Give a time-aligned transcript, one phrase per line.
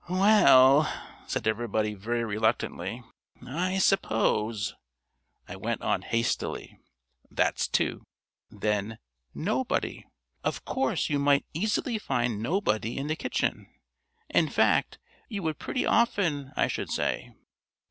[0.09, 0.91] "Well,"
[1.27, 3.03] said everybody very reluctantly,
[3.45, 4.73] "I suppose"
[5.47, 6.79] I went on hastily.
[7.29, 8.03] "That's two.
[8.49, 8.97] Then
[9.35, 10.07] Nobody.
[10.43, 13.67] Of course, you might easily find nobody in the kitchen.
[14.27, 14.97] In fact
[15.29, 17.35] you would pretty often, I should say.